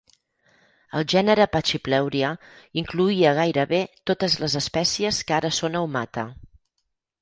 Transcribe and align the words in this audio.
El 0.99 1.05
gènere 1.13 1.45
"pachypleuria" 1.57 2.33
incloïa 2.85 3.37
gairebé 3.43 3.85
totes 4.13 4.41
les 4.45 4.59
espècies 4.65 5.25
que 5.29 5.41
ara 5.43 5.57
són 5.63 5.83
a 5.83 5.89
"humata". 5.91 6.31